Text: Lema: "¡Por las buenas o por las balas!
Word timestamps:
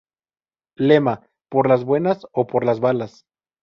Lema: 0.77 1.29
"¡Por 1.47 1.69
las 1.69 1.83
buenas 1.83 2.25
o 2.31 2.47
por 2.47 2.65
las 2.65 2.79
balas! 2.79 3.27